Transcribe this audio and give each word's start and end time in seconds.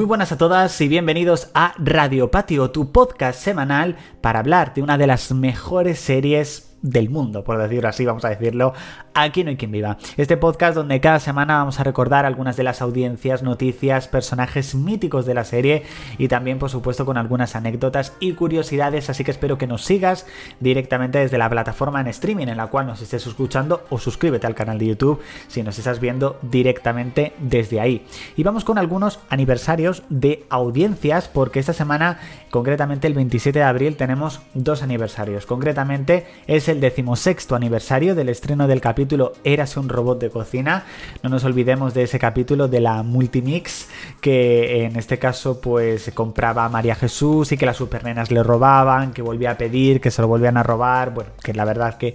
Muy 0.00 0.06
buenas 0.06 0.32
a 0.32 0.38
todas 0.38 0.80
y 0.80 0.88
bienvenidos 0.88 1.50
a 1.52 1.74
Radio 1.76 2.30
Patio, 2.30 2.70
tu 2.70 2.90
podcast 2.90 3.38
semanal 3.38 3.98
para 4.22 4.38
hablar 4.38 4.72
de 4.72 4.80
una 4.80 4.96
de 4.96 5.06
las 5.06 5.30
mejores 5.30 6.00
series 6.00 6.69
del 6.82 7.10
mundo, 7.10 7.44
por 7.44 7.58
decirlo 7.58 7.88
así, 7.88 8.04
vamos 8.04 8.24
a 8.24 8.30
decirlo, 8.30 8.72
aquí 9.14 9.44
no 9.44 9.50
hay 9.50 9.56
quien 9.56 9.70
viva. 9.70 9.98
Este 10.16 10.36
podcast 10.36 10.74
donde 10.74 11.00
cada 11.00 11.18
semana 11.18 11.58
vamos 11.58 11.78
a 11.78 11.84
recordar 11.84 12.24
algunas 12.24 12.56
de 12.56 12.62
las 12.62 12.80
audiencias, 12.80 13.42
noticias, 13.42 14.08
personajes 14.08 14.74
míticos 14.74 15.26
de 15.26 15.34
la 15.34 15.44
serie 15.44 15.82
y 16.18 16.28
también, 16.28 16.58
por 16.58 16.70
supuesto, 16.70 17.04
con 17.04 17.18
algunas 17.18 17.56
anécdotas 17.56 18.14
y 18.20 18.32
curiosidades, 18.32 19.10
así 19.10 19.24
que 19.24 19.30
espero 19.30 19.58
que 19.58 19.66
nos 19.66 19.84
sigas 19.84 20.26
directamente 20.60 21.18
desde 21.18 21.38
la 21.38 21.50
plataforma 21.50 22.00
en 22.00 22.08
streaming 22.08 22.48
en 22.48 22.56
la 22.56 22.68
cual 22.68 22.86
nos 22.86 23.02
estés 23.02 23.26
escuchando 23.26 23.84
o 23.90 23.98
suscríbete 23.98 24.46
al 24.46 24.54
canal 24.54 24.78
de 24.78 24.86
YouTube 24.86 25.20
si 25.48 25.62
nos 25.62 25.78
estás 25.78 26.00
viendo 26.00 26.38
directamente 26.42 27.34
desde 27.38 27.80
ahí. 27.80 28.06
Y 28.36 28.42
vamos 28.42 28.64
con 28.64 28.78
algunos 28.78 29.20
aniversarios 29.28 30.02
de 30.08 30.44
audiencias 30.48 31.28
porque 31.28 31.60
esta 31.60 31.72
semana, 31.72 32.18
concretamente 32.50 33.06
el 33.06 33.14
27 33.14 33.58
de 33.58 33.64
abril, 33.64 33.96
tenemos 33.96 34.40
dos 34.54 34.82
aniversarios. 34.82 35.46
Concretamente 35.46 36.26
es 36.46 36.69
el 36.70 36.80
decimosexto 36.80 37.54
aniversario 37.54 38.14
del 38.14 38.28
estreno 38.28 38.66
del 38.66 38.80
capítulo 38.80 39.32
Érase 39.44 39.80
un 39.80 39.88
robot 39.88 40.20
de 40.20 40.30
cocina. 40.30 40.84
No 41.22 41.30
nos 41.30 41.44
olvidemos 41.44 41.94
de 41.94 42.04
ese 42.04 42.18
capítulo 42.18 42.68
de 42.68 42.80
la 42.80 43.02
Multimix, 43.02 43.88
que 44.20 44.84
en 44.84 44.96
este 44.96 45.18
caso 45.18 45.60
pues 45.60 46.10
compraba 46.14 46.68
María 46.68 46.94
Jesús 46.94 47.52
y 47.52 47.56
que 47.56 47.66
las 47.66 47.76
supernenas 47.76 48.30
le 48.30 48.42
robaban, 48.42 49.12
que 49.12 49.22
volvía 49.22 49.52
a 49.52 49.58
pedir, 49.58 50.00
que 50.00 50.10
se 50.10 50.22
lo 50.22 50.28
volvían 50.28 50.56
a 50.56 50.62
robar. 50.62 51.12
Bueno, 51.12 51.30
que 51.42 51.52
la 51.52 51.64
verdad 51.64 51.98
que 51.98 52.14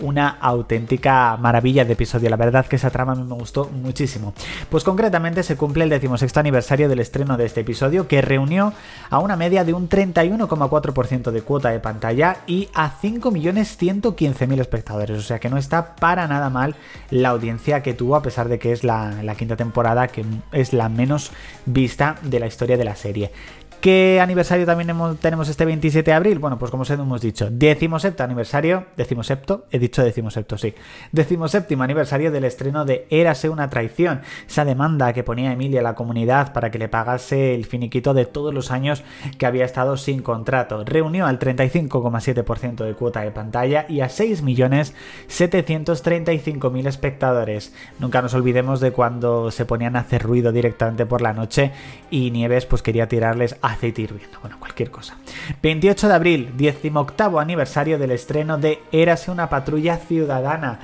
una 0.00 0.28
auténtica 0.28 1.36
maravilla 1.36 1.84
de 1.84 1.94
episodio. 1.94 2.30
La 2.30 2.36
verdad 2.36 2.66
que 2.66 2.76
esa 2.76 2.90
trama 2.90 3.12
a 3.12 3.16
mí 3.16 3.24
me 3.24 3.34
gustó 3.34 3.68
muchísimo. 3.70 4.34
Pues 4.70 4.84
concretamente 4.84 5.42
se 5.42 5.56
cumple 5.56 5.84
el 5.84 5.90
decimosexto 5.90 6.40
aniversario 6.40 6.88
del 6.88 7.00
estreno 7.00 7.36
de 7.36 7.46
este 7.46 7.60
episodio, 7.62 8.06
que 8.08 8.22
reunió 8.22 8.72
a 9.10 9.18
una 9.18 9.36
media 9.36 9.64
de 9.64 9.74
un 9.74 9.88
31,4% 9.88 11.30
de 11.30 11.42
cuota 11.42 11.70
de 11.70 11.80
pantalla 11.80 12.38
y 12.46 12.68
a 12.74 12.90
5 13.00 13.30
millones 13.30 13.76
115.000 14.02 14.60
espectadores, 14.60 15.18
o 15.18 15.22
sea 15.22 15.38
que 15.38 15.48
no 15.48 15.56
está 15.56 15.96
para 15.96 16.26
nada 16.28 16.50
mal 16.50 16.74
la 17.10 17.30
audiencia 17.30 17.82
que 17.82 17.94
tuvo, 17.94 18.16
a 18.16 18.22
pesar 18.22 18.48
de 18.48 18.58
que 18.58 18.72
es 18.72 18.84
la, 18.84 19.22
la 19.22 19.34
quinta 19.34 19.56
temporada 19.56 20.08
que 20.08 20.24
es 20.52 20.72
la 20.72 20.88
menos 20.88 21.32
vista 21.64 22.16
de 22.22 22.40
la 22.40 22.46
historia 22.46 22.76
de 22.76 22.84
la 22.84 22.96
serie. 22.96 23.32
¿Qué 23.80 24.20
aniversario 24.20 24.66
también 24.66 24.92
tenemos 25.20 25.48
este 25.48 25.64
27 25.64 26.10
de 26.10 26.14
abril? 26.14 26.38
Bueno, 26.38 26.58
pues 26.58 26.70
como 26.70 26.82
os 26.82 26.90
hemos 26.90 27.20
dicho, 27.20 27.48
decimosepto 27.50 28.24
aniversario, 28.24 28.86
decimosepto, 28.96 29.66
he 29.70 29.78
dicho 29.78 30.02
decimosepto, 30.02 30.58
sí, 30.58 30.74
decimoséptimo 31.12 31.84
aniversario 31.84 32.32
del 32.32 32.44
estreno 32.44 32.84
de 32.84 33.06
Érase 33.10 33.48
una 33.48 33.70
traición, 33.70 34.22
esa 34.48 34.64
demanda 34.64 35.12
que 35.12 35.22
ponía 35.22 35.52
Emilia 35.52 35.80
a 35.80 35.84
la 35.84 35.94
comunidad 35.94 36.52
para 36.52 36.70
que 36.70 36.78
le 36.78 36.88
pagase 36.88 37.54
el 37.54 37.66
finiquito 37.66 38.14
de 38.14 38.26
todos 38.26 38.52
los 38.52 38.70
años 38.70 39.04
que 39.38 39.46
había 39.46 39.64
estado 39.64 39.96
sin 39.96 40.22
contrato. 40.22 40.84
Reunió 40.84 41.26
al 41.26 41.38
35,7% 41.38 42.84
de 42.84 42.94
cuota 42.94 43.20
de 43.20 43.30
pantalla 43.30 43.86
y 43.88 44.00
a 44.00 44.06
6.735.000 44.06 46.88
espectadores. 46.88 47.72
Nunca 47.98 48.22
nos 48.22 48.34
olvidemos 48.34 48.80
de 48.80 48.92
cuando 48.92 49.50
se 49.50 49.64
ponían 49.64 49.96
a 49.96 50.00
hacer 50.00 50.22
ruido 50.22 50.50
directamente 50.50 51.06
por 51.06 51.20
la 51.20 51.32
noche 51.32 51.72
y 52.10 52.30
Nieves 52.30 52.66
pues 52.66 52.82
quería 52.82 53.08
tirarles 53.08 53.56
aceite 53.66 54.02
hirviendo, 54.02 54.38
bueno, 54.40 54.56
cualquier 54.58 54.90
cosa. 54.90 55.16
28 55.62 56.08
de 56.08 56.14
abril, 56.14 56.52
18 56.56 57.38
aniversario 57.38 57.98
del 57.98 58.12
estreno 58.12 58.58
de 58.58 58.80
Érase 58.92 59.30
una 59.30 59.48
patrulla 59.48 59.96
ciudadana. 59.96 60.80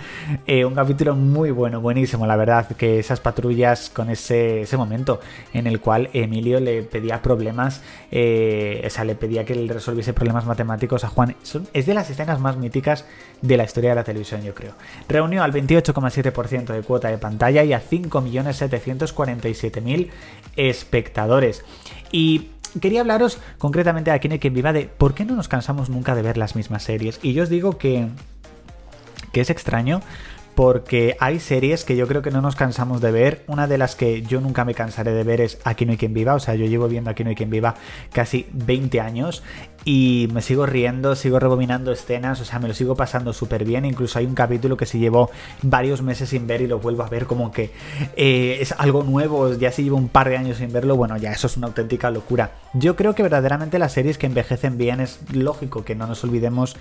Eh, 0.46 0.64
un 0.64 0.74
capítulo 0.74 1.14
muy 1.14 1.50
bueno, 1.50 1.80
buenísimo, 1.80 2.26
la 2.26 2.36
verdad, 2.36 2.66
que 2.76 2.98
esas 2.98 3.20
patrullas 3.20 3.90
con 3.90 4.10
ese, 4.10 4.62
ese 4.62 4.76
momento 4.76 5.20
en 5.52 5.66
el 5.66 5.80
cual 5.80 6.10
Emilio 6.12 6.60
le 6.60 6.82
pedía 6.82 7.22
problemas, 7.22 7.82
eh, 8.10 8.82
o 8.84 8.90
sea, 8.90 9.04
le 9.04 9.14
pedía 9.14 9.44
que 9.44 9.54
le 9.54 9.72
resolviese 9.72 10.12
problemas 10.12 10.44
matemáticos 10.44 11.04
a 11.04 11.08
Juan. 11.08 11.36
es 11.72 11.86
de 11.86 11.94
las 11.94 12.10
escenas 12.10 12.40
más 12.40 12.56
míticas 12.56 13.06
de 13.40 13.56
la 13.56 13.64
historia 13.64 13.90
de 13.90 13.96
la 13.96 14.04
televisión, 14.04 14.42
yo 14.42 14.54
creo. 14.54 14.74
Reunió 15.08 15.42
al 15.42 15.52
28,7% 15.52 16.72
de 16.72 16.82
cuota 16.82 17.08
de 17.08 17.18
pantalla 17.18 17.64
y 17.64 17.72
a 17.72 17.82
5.747.000 17.82 20.10
espectadores. 20.56 21.64
Y 22.10 22.48
quería 22.80 23.00
hablaros 23.00 23.38
concretamente 23.58 24.10
aquí 24.10 24.28
en 24.28 24.38
Quien 24.38 24.54
Viva 24.54 24.72
de 24.72 24.86
por 24.86 25.14
qué 25.14 25.24
no 25.24 25.34
nos 25.34 25.48
cansamos 25.48 25.90
nunca 25.90 26.14
de 26.14 26.22
ver 26.22 26.36
las 26.36 26.56
mismas 26.56 26.82
series. 26.82 27.20
Y 27.22 27.32
yo 27.32 27.42
os 27.42 27.48
digo 27.48 27.78
que, 27.78 28.08
que 29.32 29.40
es 29.40 29.50
extraño 29.50 30.00
porque 30.54 31.16
hay 31.18 31.40
series 31.40 31.84
que 31.84 31.96
yo 31.96 32.06
creo 32.06 32.22
que 32.22 32.30
no 32.30 32.42
nos 32.42 32.56
cansamos 32.56 33.00
de 33.00 33.10
ver. 33.10 33.44
Una 33.46 33.66
de 33.66 33.78
las 33.78 33.96
que 33.96 34.22
yo 34.22 34.40
nunca 34.40 34.64
me 34.64 34.74
cansaré 34.74 35.12
de 35.12 35.24
ver 35.24 35.40
es 35.40 35.58
Aquí 35.64 35.86
no 35.86 35.92
hay 35.92 35.98
quien 35.98 36.14
viva, 36.14 36.34
o 36.34 36.40
sea, 36.40 36.54
yo 36.54 36.66
llevo 36.66 36.88
viendo 36.88 37.10
Aquí 37.10 37.24
no 37.24 37.30
hay 37.30 37.36
quien 37.36 37.50
viva 37.50 37.74
casi 38.12 38.46
20 38.52 39.00
años 39.00 39.42
y 39.84 40.28
me 40.32 40.42
sigo 40.42 40.66
riendo, 40.66 41.14
sigo 41.16 41.38
rebobinando 41.38 41.92
escenas, 41.92 42.40
o 42.40 42.44
sea, 42.44 42.58
me 42.58 42.68
lo 42.68 42.74
sigo 42.74 42.94
pasando 42.94 43.32
súper 43.32 43.64
bien. 43.64 43.84
Incluso 43.84 44.18
hay 44.18 44.26
un 44.26 44.34
capítulo 44.34 44.76
que 44.76 44.86
se 44.86 44.98
llevó 44.98 45.30
varios 45.62 46.02
meses 46.02 46.28
sin 46.28 46.46
ver 46.46 46.62
y 46.62 46.66
lo 46.66 46.78
vuelvo 46.78 47.02
a 47.02 47.08
ver 47.08 47.26
como 47.26 47.50
que 47.50 47.70
eh, 48.16 48.58
es 48.60 48.72
algo 48.72 49.02
nuevo, 49.02 49.54
ya 49.54 49.72
si 49.72 49.82
llevo 49.84 49.96
un 49.96 50.08
par 50.08 50.28
de 50.28 50.36
años 50.36 50.58
sin 50.58 50.72
verlo, 50.72 50.96
bueno, 50.96 51.16
ya 51.16 51.32
eso 51.32 51.46
es 51.46 51.56
una 51.56 51.66
auténtica 51.68 52.10
locura. 52.10 52.52
Yo 52.74 52.96
creo 52.96 53.14
que 53.14 53.22
verdaderamente 53.22 53.78
las 53.78 53.92
series 53.92 54.18
que 54.18 54.26
envejecen 54.26 54.78
bien 54.78 55.00
es 55.00 55.20
lógico 55.32 55.84
que 55.84 55.94
no 55.94 56.06
nos 56.06 56.22
olvidemos, 56.24 56.76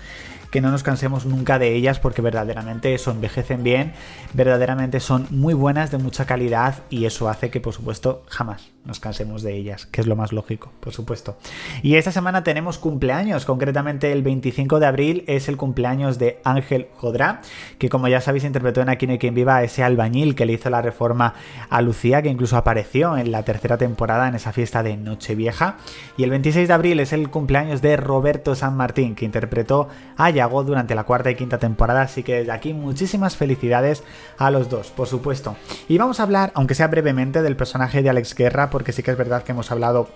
que 0.50 0.60
no 0.60 0.70
nos 0.70 0.82
cansemos 0.82 1.26
nunca 1.26 1.58
de 1.58 1.74
ellas 1.74 1.98
porque 1.98 2.22
verdaderamente 2.22 2.94
eso 2.94 3.10
envejecen 3.10 3.62
bien, 3.62 3.94
verdaderamente 4.34 5.00
son 5.00 5.26
muy 5.30 5.54
buenas, 5.54 5.90
de 5.90 5.98
mucha 5.98 6.26
calidad 6.26 6.82
y 6.90 7.06
eso 7.06 7.28
hace 7.28 7.50
que 7.50 7.60
por 7.60 7.72
supuesto 7.72 8.22
jamás 8.28 8.70
nos 8.84 9.00
cansemos 9.00 9.42
de 9.42 9.54
ellas, 9.54 9.86
que 9.86 10.00
es 10.00 10.06
lo 10.06 10.16
más 10.16 10.32
lógico, 10.32 10.72
por 10.80 10.92
supuesto. 10.92 11.36
Y 11.82 11.94
esta 11.94 12.12
semana 12.12 12.44
tenemos 12.44 12.78
cumpleaños, 12.92 13.46
concretamente 13.46 14.12
el 14.12 14.22
25 14.22 14.78
de 14.78 14.84
abril 14.84 15.24
es 15.26 15.48
el 15.48 15.56
cumpleaños 15.56 16.18
de 16.18 16.40
Ángel 16.44 16.88
Jodrá, 16.98 17.40
que 17.78 17.88
como 17.88 18.06
ya 18.06 18.20
sabéis 18.20 18.44
interpretó 18.44 18.82
en 18.82 18.90
Aquí 18.90 19.06
no 19.06 19.14
hay 19.14 19.18
quien 19.18 19.34
viva 19.34 19.62
ese 19.62 19.82
albañil 19.82 20.34
que 20.34 20.44
le 20.44 20.52
hizo 20.52 20.68
la 20.68 20.82
reforma 20.82 21.32
a 21.70 21.80
Lucía, 21.80 22.20
que 22.20 22.28
incluso 22.28 22.58
apareció 22.58 23.16
en 23.16 23.32
la 23.32 23.44
tercera 23.44 23.78
temporada 23.78 24.28
en 24.28 24.34
esa 24.34 24.52
fiesta 24.52 24.82
de 24.82 24.98
Nochevieja. 24.98 25.78
Y 26.18 26.24
el 26.24 26.28
26 26.28 26.68
de 26.68 26.74
abril 26.74 27.00
es 27.00 27.14
el 27.14 27.30
cumpleaños 27.30 27.80
de 27.80 27.96
Roberto 27.96 28.54
San 28.54 28.76
Martín, 28.76 29.14
que 29.14 29.24
interpretó 29.24 29.88
a 30.18 30.28
Yago 30.28 30.62
durante 30.62 30.94
la 30.94 31.04
cuarta 31.04 31.30
y 31.30 31.34
quinta 31.34 31.56
temporada, 31.56 32.02
así 32.02 32.22
que 32.22 32.40
desde 32.40 32.52
aquí 32.52 32.74
muchísimas 32.74 33.36
felicidades 33.38 34.04
a 34.36 34.50
los 34.50 34.68
dos, 34.68 34.90
por 34.90 35.08
supuesto. 35.08 35.56
Y 35.88 35.96
vamos 35.96 36.20
a 36.20 36.24
hablar, 36.24 36.52
aunque 36.54 36.74
sea 36.74 36.88
brevemente, 36.88 37.40
del 37.40 37.56
personaje 37.56 38.02
de 38.02 38.10
Alex 38.10 38.34
Guerra, 38.34 38.68
porque 38.68 38.92
sí 38.92 39.02
que 39.02 39.12
es 39.12 39.16
verdad 39.16 39.44
que 39.44 39.52
hemos 39.52 39.70
hablado 39.70 40.10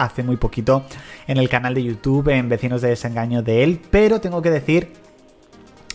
hace 0.00 0.22
muy 0.22 0.36
poquito 0.36 0.84
en 1.26 1.36
el 1.36 1.48
canal 1.48 1.74
de 1.74 1.84
YouTube, 1.84 2.28
en 2.28 2.48
Vecinos 2.48 2.80
de 2.80 2.88
Desengaño 2.88 3.42
de 3.42 3.62
él, 3.62 3.80
pero 3.90 4.20
tengo 4.20 4.40
que 4.42 4.50
decir 4.50 4.92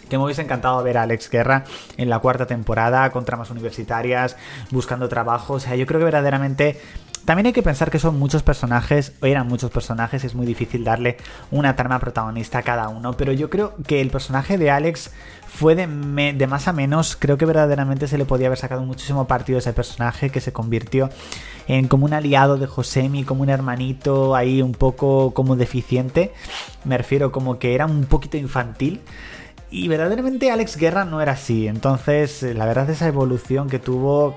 que 0.07 0.17
me 0.17 0.23
hubiese 0.23 0.43
encantado 0.43 0.81
ver 0.83 0.99
a 0.99 1.01
Alex 1.01 1.29
Guerra 1.29 1.63
en 1.97 2.09
la 2.09 2.19
cuarta 2.19 2.45
temporada 2.45 3.09
con 3.11 3.25
tramas 3.25 3.49
universitarias, 3.49 4.37
buscando 4.69 5.09
trabajo. 5.09 5.53
O 5.53 5.59
sea, 5.59 5.75
yo 5.75 5.87
creo 5.87 5.99
que 5.99 6.05
verdaderamente 6.05 6.79
también 7.25 7.47
hay 7.47 7.53
que 7.53 7.63
pensar 7.63 7.89
que 7.89 7.97
son 7.97 8.19
muchos 8.19 8.43
personajes, 8.43 9.13
o 9.21 9.25
eran 9.25 9.47
muchos 9.47 9.71
personajes, 9.71 10.23
es 10.23 10.35
muy 10.35 10.45
difícil 10.45 10.83
darle 10.83 11.17
una 11.49 11.75
trama 11.75 11.99
protagonista 11.99 12.59
a 12.59 12.63
cada 12.63 12.87
uno, 12.89 13.17
pero 13.17 13.33
yo 13.33 13.49
creo 13.49 13.73
que 13.87 13.99
el 13.99 14.11
personaje 14.11 14.59
de 14.59 14.69
Alex 14.69 15.11
fue 15.47 15.73
de, 15.73 15.87
de, 16.33 16.47
más 16.47 16.67
a 16.67 16.73
menos, 16.73 17.15
creo 17.15 17.37
que 17.37 17.45
verdaderamente 17.45 18.07
se 18.07 18.19
le 18.19 18.25
podía 18.25 18.47
haber 18.47 18.59
sacado 18.59 18.83
muchísimo 18.83 19.25
partido 19.25 19.57
a 19.57 19.59
ese 19.59 19.73
personaje 19.73 20.29
que 20.29 20.39
se 20.39 20.53
convirtió 20.53 21.09
en 21.67 21.87
como 21.87 22.05
un 22.05 22.13
aliado 22.13 22.57
de 22.57 22.67
Josemi, 22.67 23.23
como 23.23 23.41
un 23.41 23.49
hermanito 23.49 24.35
ahí 24.35 24.61
un 24.61 24.73
poco 24.73 25.33
como 25.33 25.55
deficiente, 25.55 26.31
me 26.83 26.95
refiero 26.95 27.31
como 27.31 27.57
que 27.57 27.73
era 27.73 27.87
un 27.87 28.05
poquito 28.05 28.37
infantil. 28.37 29.01
Y 29.71 29.87
verdaderamente 29.87 30.51
Alex 30.51 30.77
Guerra 30.77 31.05
no 31.05 31.21
era 31.21 31.33
así, 31.33 31.67
entonces 31.67 32.43
la 32.43 32.65
verdad 32.65 32.89
esa 32.89 33.07
evolución 33.07 33.67
que 33.67 33.79
tuvo 33.79 34.35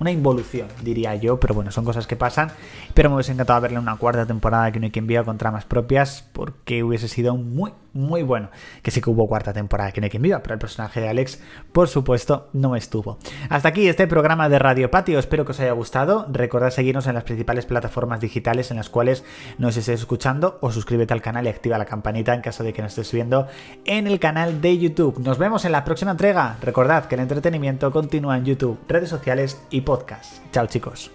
una 0.00 0.10
involución, 0.10 0.68
diría 0.82 1.14
yo, 1.16 1.40
pero 1.40 1.54
bueno, 1.54 1.70
son 1.70 1.84
cosas 1.84 2.06
que 2.06 2.16
pasan. 2.16 2.50
Pero 2.94 3.10
me 3.10 3.16
hubiese 3.16 3.32
encantado 3.32 3.60
verle 3.60 3.78
una 3.78 3.96
cuarta 3.96 4.26
temporada 4.26 4.70
que 4.72 4.80
no 4.80 4.86
hay 4.86 4.90
quien 4.90 5.06
viva 5.06 5.24
con 5.24 5.38
tramas 5.38 5.64
propias, 5.64 6.28
porque 6.32 6.82
hubiese 6.82 7.08
sido 7.08 7.36
muy, 7.36 7.72
muy 7.92 8.22
bueno. 8.22 8.50
Que 8.82 8.90
sí 8.90 9.00
que 9.00 9.10
hubo 9.10 9.28
cuarta 9.28 9.52
temporada 9.52 9.92
que 9.92 10.00
no 10.00 10.04
hay 10.04 10.10
quien 10.10 10.22
viva, 10.22 10.42
pero 10.42 10.54
el 10.54 10.60
personaje 10.60 11.00
de 11.00 11.08
Alex, 11.08 11.40
por 11.72 11.88
supuesto, 11.88 12.48
no 12.52 12.76
estuvo. 12.76 13.18
Hasta 13.48 13.68
aquí 13.68 13.88
este 13.88 14.06
programa 14.06 14.48
de 14.48 14.58
Radio 14.58 14.90
Patio, 14.90 15.18
espero 15.18 15.44
que 15.44 15.52
os 15.52 15.60
haya 15.60 15.72
gustado. 15.72 16.26
Recordad 16.30 16.70
seguirnos 16.70 17.06
en 17.06 17.14
las 17.14 17.24
principales 17.24 17.66
plataformas 17.66 18.20
digitales 18.20 18.70
en 18.70 18.76
las 18.76 18.88
cuales 18.88 19.24
nos 19.58 19.76
estéis 19.76 20.00
escuchando, 20.00 20.58
o 20.60 20.70
suscríbete 20.70 21.12
al 21.12 21.22
canal 21.22 21.46
y 21.46 21.48
activa 21.48 21.78
la 21.78 21.84
campanita 21.84 22.34
en 22.34 22.40
caso 22.40 22.62
de 22.64 22.72
que 22.72 22.82
nos 22.82 22.92
estés 22.92 23.12
viendo 23.12 23.46
en 23.84 24.06
el 24.06 24.20
canal 24.20 24.60
de 24.60 24.78
YouTube. 24.78 25.18
Nos 25.18 25.38
vemos 25.38 25.64
en 25.64 25.72
la 25.72 25.84
próxima 25.84 26.12
entrega. 26.12 26.56
Recordad 26.60 27.06
que 27.06 27.14
el 27.14 27.20
entretenimiento 27.22 27.90
continúa 27.90 28.36
en 28.36 28.44
YouTube, 28.44 28.78
redes 28.88 29.08
sociales 29.08 29.60
y 29.70 29.82
podcast. 29.88 30.42
Chao 30.52 30.66
chicos. 30.66 31.10